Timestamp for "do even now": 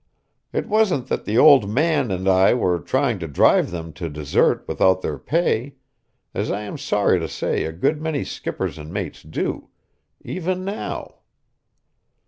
9.21-11.17